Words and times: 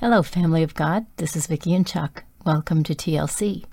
Hello, 0.00 0.22
family 0.22 0.62
of 0.62 0.74
God. 0.74 1.06
This 1.16 1.34
is 1.34 1.48
Vicki 1.48 1.74
and 1.74 1.84
Chuck. 1.84 2.22
Welcome 2.46 2.84
to 2.84 2.94
TLC. 2.94 3.64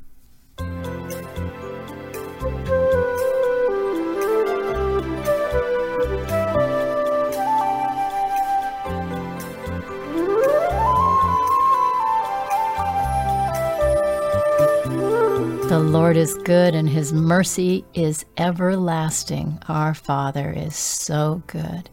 The 15.70 15.80
Lord 15.80 16.18
is 16.18 16.34
good 16.44 16.73
and 16.73 16.89
his 16.89 17.14
mercy 17.14 17.86
is 17.94 18.26
everlasting. 18.38 19.60
Our 19.68 19.94
Father 19.94 20.52
is 20.52 20.76
so 20.76 21.44
good. 21.46 21.92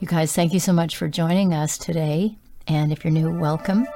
You 0.00 0.08
guys, 0.08 0.32
thank 0.32 0.52
you 0.52 0.58
so 0.58 0.72
much 0.72 0.96
for 0.96 1.06
joining 1.06 1.54
us 1.54 1.78
today. 1.78 2.36
And 2.66 2.92
if 2.92 3.04
you're 3.04 3.12
new, 3.12 3.30
welcome. 3.30 3.86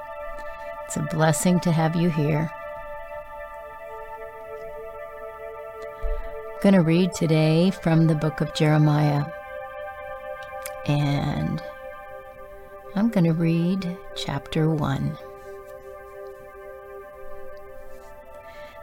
It's 0.85 0.97
a 0.97 1.03
blessing 1.11 1.59
to 1.61 1.73
have 1.73 1.97
you 1.97 2.11
here. 2.11 2.51
I'm 6.55 6.63
going 6.63 6.75
to 6.75 6.83
read 6.83 7.15
today 7.15 7.71
from 7.71 8.07
the 8.07 8.15
book 8.15 8.41
of 8.41 8.55
Jeremiah. 8.55 9.25
And 10.87 11.63
I'm 12.95 13.09
going 13.09 13.25
to 13.25 13.33
read 13.33 13.97
chapter 14.17 14.69
1. 14.69 15.19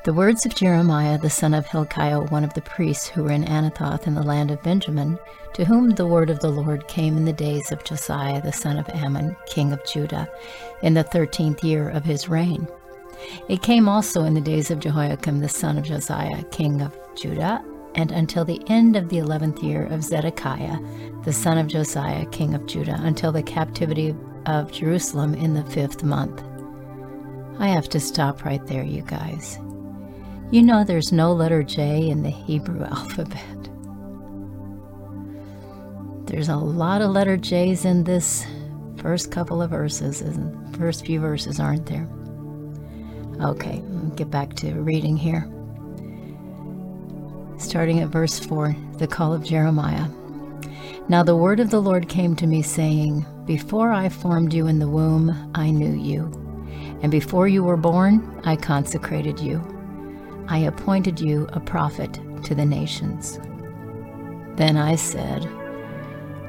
The 0.06 0.14
words 0.14 0.46
of 0.46 0.54
Jeremiah 0.54 1.18
the 1.18 1.32
son 1.32 1.56
of 1.56 1.66
Hilkiah, 1.66 2.22
one 2.26 2.44
of 2.44 2.54
the 2.54 2.62
priests 2.62 3.08
who 3.08 3.24
were 3.24 3.32
in 3.32 3.44
Anathoth 3.44 4.06
in 4.06 4.14
the 4.14 4.22
land 4.22 4.52
of 4.52 4.62
Benjamin, 4.62 5.18
to 5.56 5.66
whom 5.66 5.90
the 5.90 6.06
word 6.06 6.30
of 6.30 6.42
the 6.42 6.52
Lord 6.52 6.88
came 6.88 7.18
in 7.18 7.26
the 7.26 7.34
days 7.34 7.72
of 7.72 7.84
Josiah 7.84 8.40
the 8.40 8.54
son 8.54 8.78
of 8.78 8.88
Amon, 8.90 9.36
king 9.48 9.74
of 9.74 9.84
Judah, 9.84 10.30
in 10.84 10.94
the 10.94 11.02
thirteenth 11.02 11.64
year 11.64 11.90
of 11.90 12.06
his 12.06 12.30
reign. 12.30 12.68
It 13.50 13.64
came 13.64 13.90
also 13.90 14.26
in 14.26 14.36
the 14.36 14.42
days 14.42 14.70
of 14.70 14.80
Jehoiakim 14.80 15.40
the 15.40 15.50
son 15.50 15.76
of 15.76 15.86
Josiah, 15.86 16.44
king 16.52 16.84
of 16.84 16.96
Judah, 17.16 17.66
and 17.96 18.12
until 18.12 18.46
the 18.46 18.62
end 18.68 18.96
of 18.96 19.10
the 19.10 19.18
eleventh 19.18 19.64
year 19.64 19.88
of 19.88 20.04
Zedekiah, 20.04 20.78
the 21.24 21.34
son 21.34 21.58
of 21.58 21.66
Josiah, 21.66 22.28
king 22.28 22.54
of 22.54 22.68
Judah, 22.68 23.00
until 23.00 23.32
the 23.32 23.42
captivity 23.42 24.16
of 24.46 24.72
Jerusalem 24.72 25.34
in 25.34 25.56
the 25.56 25.66
fifth 25.66 26.04
month. 26.04 26.44
I 27.58 27.70
have 27.70 27.90
to 27.90 28.00
stop 28.00 28.46
right 28.46 28.64
there, 28.68 28.84
you 28.84 29.02
guys. 29.02 29.58
You 30.52 30.62
know 30.62 30.84
there's 30.84 31.12
no 31.12 31.34
letter 31.34 31.64
J 31.64 32.08
in 32.08 32.22
the 32.22 32.30
Hebrew 32.30 32.84
alphabet. 32.86 33.42
There's 36.28 36.50
a 36.50 36.56
lot 36.56 37.02
of 37.02 37.12
letter 37.12 37.36
J's 37.36 37.84
in 37.84 38.04
this 38.04 38.46
first 38.98 39.32
couple 39.32 39.62
of 39.62 39.72
verses, 39.72 40.22
and 40.22 40.78
first 40.78 41.06
few 41.06 41.20
verses, 41.20 41.60
aren't 41.60 41.88
there? 41.88 42.08
Okay, 43.42 43.82
get 44.16 44.30
back 44.30 44.54
to 44.56 44.74
reading 44.74 45.18
here. 45.18 45.50
Starting 47.58 48.00
at 48.00 48.10
verse 48.10 48.38
4, 48.40 48.76
the 48.98 49.08
call 49.08 49.34
of 49.34 49.44
Jeremiah. 49.44 50.08
Now 51.10 51.24
the 51.24 51.36
word 51.36 51.60
of 51.60 51.72
the 51.72 51.82
Lord 51.82 52.08
came 52.08 52.36
to 52.36 52.48
me, 52.48 52.62
saying, 52.62 53.26
Before 53.46 53.92
I 53.92 54.10
formed 54.10 54.54
you 54.54 54.68
in 54.68 54.78
the 54.78 54.90
womb, 54.90 55.52
I 55.56 55.72
knew 55.72 55.94
you, 55.94 56.32
and 57.02 57.12
before 57.12 57.48
you 57.48 57.64
were 57.64 57.78
born, 57.78 58.42
I 58.46 58.56
consecrated 58.56 59.40
you. 59.40 59.75
I 60.48 60.60
appointed 60.60 61.20
you 61.20 61.48
a 61.54 61.60
prophet 61.60 62.20
to 62.44 62.56
the 62.56 62.66
nations. 62.66 63.40
Then 64.56 64.78
I 64.78 64.96
said, 64.96 65.48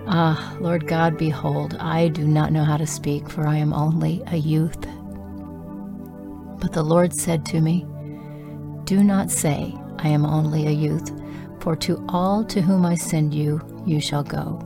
Ah, 0.06 0.56
Lord 0.60 0.86
God, 0.86 1.18
behold, 1.18 1.76
I 1.80 2.08
do 2.08 2.26
not 2.26 2.52
know 2.52 2.64
how 2.64 2.76
to 2.76 2.86
speak, 2.86 3.28
for 3.28 3.46
I 3.46 3.56
am 3.56 3.72
only 3.72 4.22
a 4.28 4.36
youth. 4.36 4.86
But 6.60 6.72
the 6.72 6.84
Lord 6.84 7.12
said 7.14 7.44
to 7.46 7.60
me, 7.60 7.86
Do 8.84 9.02
not 9.02 9.30
say, 9.30 9.74
I 9.98 10.08
am 10.08 10.24
only 10.24 10.66
a 10.66 10.70
youth, 10.70 11.10
for 11.60 11.74
to 11.76 12.04
all 12.08 12.44
to 12.44 12.60
whom 12.60 12.86
I 12.86 12.94
send 12.94 13.34
you, 13.34 13.60
you 13.86 14.00
shall 14.00 14.22
go, 14.22 14.60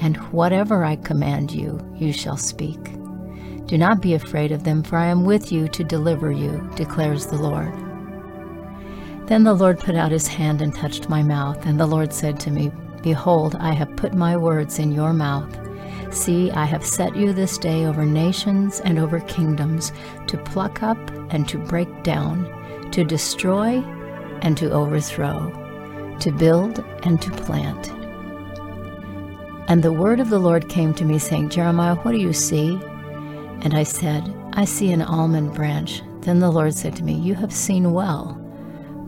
and 0.00 0.16
whatever 0.32 0.84
I 0.84 0.96
command 0.96 1.52
you, 1.52 1.80
you 1.94 2.12
shall 2.12 2.36
speak. 2.36 2.80
Do 3.66 3.78
not 3.78 4.02
be 4.02 4.14
afraid 4.14 4.50
of 4.52 4.64
them, 4.64 4.82
for 4.82 4.96
I 4.96 5.06
am 5.06 5.24
with 5.24 5.52
you 5.52 5.68
to 5.68 5.84
deliver 5.84 6.32
you, 6.32 6.68
declares 6.74 7.26
the 7.26 7.36
Lord. 7.36 7.85
Then 9.26 9.42
the 9.42 9.54
Lord 9.54 9.80
put 9.80 9.96
out 9.96 10.12
his 10.12 10.28
hand 10.28 10.62
and 10.62 10.72
touched 10.72 11.08
my 11.08 11.20
mouth, 11.20 11.66
and 11.66 11.80
the 11.80 11.86
Lord 11.86 12.12
said 12.12 12.38
to 12.40 12.50
me, 12.50 12.70
Behold, 13.02 13.56
I 13.58 13.72
have 13.72 13.96
put 13.96 14.14
my 14.14 14.36
words 14.36 14.78
in 14.78 14.92
your 14.92 15.12
mouth. 15.12 15.52
See, 16.14 16.52
I 16.52 16.64
have 16.64 16.86
set 16.86 17.16
you 17.16 17.32
this 17.32 17.58
day 17.58 17.86
over 17.86 18.04
nations 18.04 18.80
and 18.80 19.00
over 19.00 19.18
kingdoms, 19.20 19.92
to 20.28 20.38
pluck 20.38 20.84
up 20.84 20.98
and 21.30 21.48
to 21.48 21.58
break 21.58 22.04
down, 22.04 22.90
to 22.92 23.02
destroy 23.02 23.82
and 24.42 24.56
to 24.58 24.70
overthrow, 24.70 25.50
to 26.20 26.30
build 26.30 26.84
and 27.02 27.20
to 27.20 27.30
plant. 27.32 27.90
And 29.68 29.82
the 29.82 29.92
word 29.92 30.20
of 30.20 30.30
the 30.30 30.38
Lord 30.38 30.68
came 30.68 30.94
to 30.94 31.04
me, 31.04 31.18
saying, 31.18 31.48
Jeremiah, 31.48 31.96
what 31.96 32.12
do 32.12 32.18
you 32.18 32.32
see? 32.32 32.78
And 33.62 33.74
I 33.74 33.82
said, 33.82 34.32
I 34.52 34.64
see 34.64 34.92
an 34.92 35.02
almond 35.02 35.54
branch. 35.54 36.02
Then 36.20 36.38
the 36.38 36.50
Lord 36.50 36.74
said 36.74 36.94
to 36.96 37.04
me, 37.04 37.14
You 37.14 37.34
have 37.34 37.52
seen 37.52 37.92
well 37.92 38.40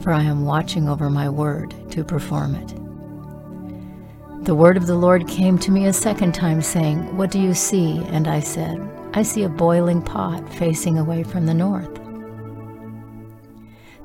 for 0.00 0.12
I 0.12 0.22
am 0.22 0.44
watching 0.44 0.88
over 0.88 1.10
my 1.10 1.28
word 1.28 1.75
to 1.91 2.04
perform 2.04 2.54
it. 2.54 2.75
The 4.44 4.54
word 4.54 4.76
of 4.76 4.86
the 4.86 4.97
Lord 4.97 5.28
came 5.28 5.59
to 5.59 5.70
me 5.70 5.86
a 5.86 5.92
second 5.92 6.32
time, 6.32 6.62
saying, 6.62 7.16
What 7.16 7.31
do 7.31 7.41
you 7.41 7.54
see? 7.54 7.98
And 8.06 8.26
I 8.28 8.41
said, 8.41 8.81
I 9.12 9.22
see 9.22 9.42
a 9.42 9.48
boiling 9.48 10.00
pot 10.00 10.48
facing 10.54 10.97
away 10.97 11.22
from 11.22 11.47
the 11.47 11.54
north. 11.54 11.94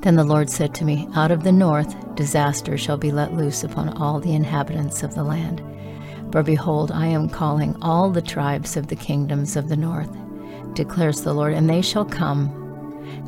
Then 0.02 0.16
the 0.16 0.24
Lord 0.24 0.50
said 0.50 0.74
to 0.76 0.86
me, 0.86 1.08
Out 1.16 1.32
of 1.32 1.44
the 1.44 1.52
north 1.52 2.16
disaster 2.16 2.78
shall 2.78 2.98
be 2.98 3.12
let 3.12 3.34
loose 3.34 3.64
upon 3.64 3.90
all 3.90 4.20
the 4.20 4.34
inhabitants 4.34 5.02
of 5.02 5.16
the 5.16 5.24
land. 5.24 5.62
For 6.32 6.44
behold, 6.44 6.92
I 6.92 7.08
am 7.08 7.30
calling 7.30 7.78
all 7.82 8.10
the 8.10 8.22
tribes 8.22 8.76
of 8.76 8.88
the 8.88 8.96
kingdoms 8.96 9.56
of 9.56 9.70
the 9.70 9.78
north, 9.78 10.12
declares 10.74 11.22
the 11.22 11.34
Lord, 11.34 11.54
and 11.54 11.70
they 11.70 11.82
shall 11.82 12.06
come 12.06 12.63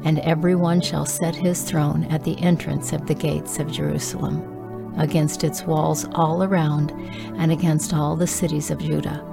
and 0.03 0.19
every 0.19 0.55
one 0.55 0.81
shall 0.81 1.05
set 1.05 1.35
his 1.35 1.63
throne 1.63 2.03
at 2.05 2.23
the 2.23 2.39
entrance 2.39 2.93
of 2.93 3.07
the 3.07 3.15
gates 3.15 3.59
of 3.59 3.71
Jerusalem, 3.71 4.93
against 4.97 5.43
its 5.43 5.63
walls 5.63 6.05
all 6.13 6.43
around, 6.43 6.91
and 7.37 7.51
against 7.51 7.93
all 7.93 8.15
the 8.15 8.27
cities 8.27 8.69
of 8.71 8.79
Judah. 8.79 9.23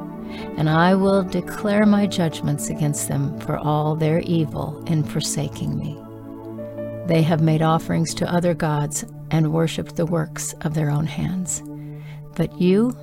And 0.57 0.71
I 0.71 0.95
will 0.95 1.23
declare 1.23 1.85
my 1.85 2.07
judgments 2.07 2.71
against 2.71 3.09
them 3.09 3.39
for 3.41 3.59
all 3.59 3.95
their 3.95 4.21
evil 4.21 4.83
in 4.87 5.05
forsaking 5.05 5.79
me. 5.79 5.99
They 7.07 7.23
have 7.23 7.43
made 7.43 7.63
offerings 7.63 8.15
to 8.15 8.33
other 8.33 8.55
gods 8.55 9.05
and 9.31 9.53
worshipped 9.53 9.97
the 9.97 10.07
works 10.07 10.55
of 10.63 10.75
their 10.75 10.91
own 10.91 11.07
hands. 11.07 11.63
But 12.35 12.61
you, 12.61 12.97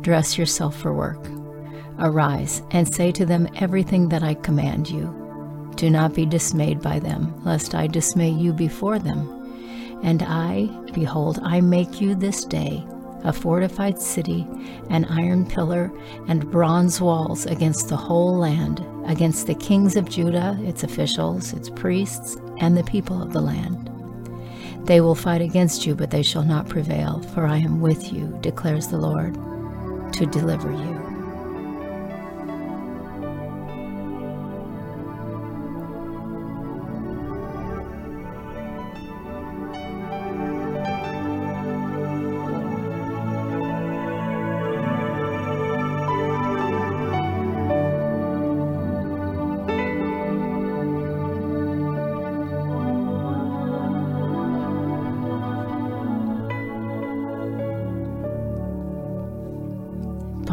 dress 0.00 0.38
yourself 0.38 0.76
for 0.80 0.94
work. 0.94 1.28
Arise 1.98 2.62
and 2.70 2.92
say 2.92 3.12
to 3.12 3.26
them 3.26 3.48
everything 3.56 4.08
that 4.08 4.22
I 4.22 4.34
command 4.34 4.88
you 4.88 5.21
do 5.76 5.90
not 5.90 6.14
be 6.14 6.26
dismayed 6.26 6.80
by 6.80 6.98
them, 6.98 7.42
lest 7.44 7.74
I 7.74 7.86
dismay 7.86 8.30
you 8.30 8.52
before 8.52 8.98
them. 8.98 9.38
And 10.02 10.22
I, 10.22 10.66
behold, 10.92 11.38
I 11.42 11.60
make 11.60 12.00
you 12.00 12.14
this 12.14 12.44
day 12.44 12.84
a 13.24 13.32
fortified 13.32 14.00
city, 14.00 14.46
an 14.90 15.04
iron 15.04 15.46
pillar, 15.46 15.92
and 16.28 16.50
bronze 16.50 17.00
walls 17.00 17.46
against 17.46 17.88
the 17.88 17.96
whole 17.96 18.36
land, 18.36 18.84
against 19.06 19.46
the 19.46 19.54
kings 19.54 19.94
of 19.96 20.08
Judah, 20.08 20.58
its 20.62 20.82
officials, 20.82 21.52
its 21.52 21.70
priests, 21.70 22.36
and 22.58 22.76
the 22.76 22.84
people 22.84 23.22
of 23.22 23.32
the 23.32 23.40
land. 23.40 23.88
They 24.86 25.00
will 25.00 25.14
fight 25.14 25.40
against 25.40 25.86
you, 25.86 25.94
but 25.94 26.10
they 26.10 26.22
shall 26.22 26.42
not 26.42 26.68
prevail, 26.68 27.20
for 27.34 27.46
I 27.46 27.58
am 27.58 27.80
with 27.80 28.12
you, 28.12 28.36
declares 28.40 28.88
the 28.88 28.98
Lord, 28.98 29.34
to 30.14 30.26
deliver 30.26 30.72
you. 30.72 31.01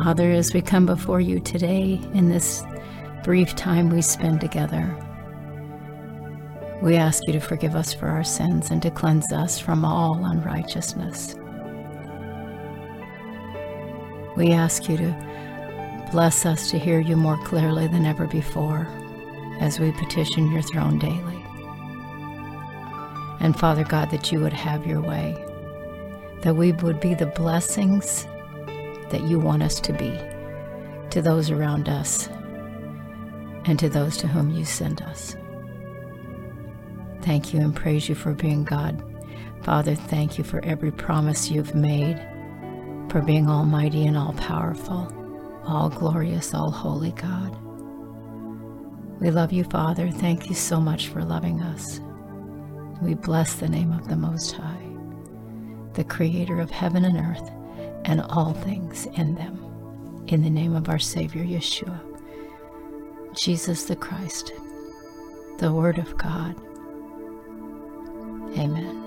Father, 0.09 0.31
as 0.31 0.55
we 0.55 0.61
come 0.63 0.87
before 0.87 1.21
you 1.21 1.39
today 1.39 2.01
in 2.15 2.29
this 2.29 2.63
brief 3.23 3.55
time 3.55 3.91
we 3.91 4.01
spend 4.01 4.41
together, 4.41 4.97
we 6.81 6.95
ask 6.95 7.27
you 7.27 7.33
to 7.33 7.39
forgive 7.39 7.75
us 7.75 7.93
for 7.93 8.07
our 8.07 8.23
sins 8.23 8.71
and 8.71 8.81
to 8.81 8.89
cleanse 8.89 9.31
us 9.31 9.59
from 9.59 9.85
all 9.85 10.25
unrighteousness. 10.25 11.35
We 14.35 14.51
ask 14.51 14.89
you 14.89 14.97
to 14.97 16.07
Bless 16.11 16.43
us 16.43 16.71
to 16.71 16.79
hear 16.79 16.99
you 16.99 17.15
more 17.15 17.37
clearly 17.45 17.87
than 17.87 18.07
ever 18.07 18.25
before 18.25 18.87
as 19.59 19.79
we 19.79 19.91
petition 19.91 20.51
your 20.51 20.63
throne 20.63 20.97
daily. 20.97 21.45
And 23.39 23.55
Father 23.55 23.83
God, 23.83 24.09
that 24.09 24.31
you 24.31 24.39
would 24.39 24.53
have 24.53 24.87
your 24.87 25.01
way, 25.01 25.37
that 26.41 26.55
we 26.55 26.71
would 26.71 26.99
be 26.99 27.13
the 27.13 27.27
blessings 27.27 28.25
that 29.09 29.23
you 29.23 29.39
want 29.39 29.63
us 29.63 29.79
to 29.81 29.93
be 29.93 30.17
to 31.09 31.21
those 31.21 31.49
around 31.49 31.89
us 31.89 32.27
and 33.65 33.79
to 33.79 33.89
those 33.89 34.17
to 34.17 34.27
whom 34.27 34.51
you 34.51 34.63
send 34.63 35.01
us. 35.01 35.35
Thank 37.21 37.53
you 37.53 37.59
and 37.59 37.75
praise 37.75 38.07
you 38.07 38.15
for 38.15 38.33
being 38.33 38.63
God. 38.63 39.03
Father, 39.63 39.95
thank 39.95 40.37
you 40.37 40.43
for 40.43 40.63
every 40.63 40.91
promise 40.91 41.51
you've 41.51 41.75
made, 41.75 42.17
for 43.09 43.21
being 43.21 43.49
almighty 43.49 44.05
and 44.05 44.15
all 44.17 44.33
powerful 44.33 45.13
all 45.69 45.89
glorious, 45.89 46.53
all 46.53 46.71
holy 46.71 47.11
God. 47.11 47.55
We 49.21 49.29
love 49.29 49.51
you, 49.51 49.63
Father. 49.65 50.09
Thank 50.09 50.49
you 50.49 50.55
so 50.55 50.81
much 50.81 51.07
for 51.09 51.23
loving 51.23 51.61
us. 51.61 52.01
We 53.01 53.13
bless 53.13 53.55
the 53.55 53.69
name 53.69 53.91
of 53.91 54.07
the 54.07 54.15
Most 54.15 54.53
High, 54.53 54.87
the 55.93 56.03
Creator 56.03 56.59
of 56.59 56.71
heaven 56.71 57.05
and 57.05 57.17
earth 57.17 57.51
and 58.09 58.21
all 58.21 58.53
things 58.53 59.05
in 59.15 59.35
them. 59.35 60.25
In 60.27 60.41
the 60.41 60.49
name 60.49 60.75
of 60.75 60.89
our 60.89 60.97
Savior, 60.97 61.43
Yeshua, 61.43 61.99
Jesus 63.35 63.83
the 63.83 63.95
Christ, 63.95 64.51
the 65.59 65.71
Word 65.71 65.99
of 65.99 66.17
God. 66.17 66.55
Amen. 68.57 68.98